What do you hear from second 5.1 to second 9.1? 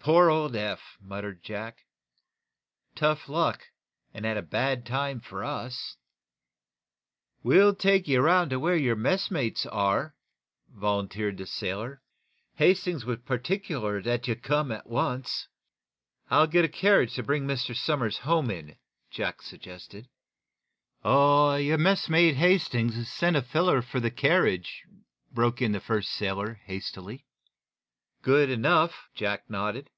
for us." "We'll take you 'round to where your